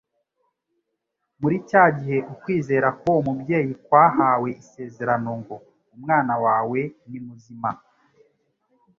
Muri 1.41 1.57
cya 1.69 1.83
gihe 1.97 2.17
ukwizera 2.33 2.87
k'uwo 2.99 3.19
mubyeyi 3.27 3.73
kwahawe 3.85 4.49
isezerano 4.61 5.31
ngo: 5.39 5.55
Umwana 5.95 6.33
wawe 6.45 6.81
ni 7.09 7.19
muzima», 7.25 7.69